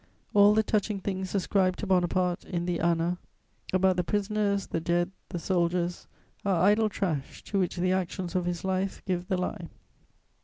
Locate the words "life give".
8.65-9.27